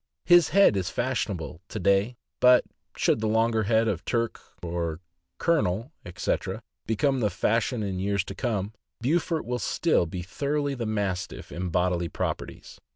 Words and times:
His 0.25 0.49
head 0.49 0.75
is 0.75 0.89
fashionable 0.89 1.61
to 1.67 1.79
day, 1.79 2.17
but 2.39 2.65
should 2.97 3.19
the 3.19 3.27
longer 3.27 3.65
head 3.65 3.87
of 3.87 4.03
Turk, 4.03 4.41
Colonel, 5.37 5.91
etc., 6.03 6.63
become 6.87 7.19
the 7.19 7.29
fashion 7.29 7.83
in 7.83 7.99
years 7.99 8.23
to 8.23 8.33
come, 8.33 8.73
Beaufort 8.99 9.45
will 9.45 9.59
still 9.59 10.07
be 10.07 10.23
thoroughly 10.23 10.73
the 10.73 10.87
Mastiff 10.87 11.51
in 11.51 11.69
bodily 11.69 12.09
properties. 12.09 12.79